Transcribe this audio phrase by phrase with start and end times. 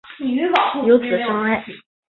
[0.87, 1.63] 有子章碣。